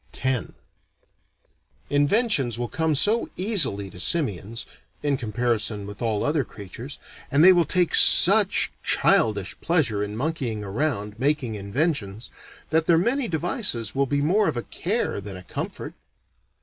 [0.19, 0.51] X
[1.91, 4.65] Inventions will come so easily to simians
[5.03, 6.97] (in comparison with all other creatures)
[7.29, 12.31] and they will take such childish pleasure in monkeying around, making inventions,
[12.71, 15.93] that their many devices will be more of a care than a comfort.